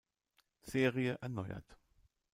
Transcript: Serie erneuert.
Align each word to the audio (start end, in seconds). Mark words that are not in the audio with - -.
Serie 0.63 1.19
erneuert. 1.21 1.77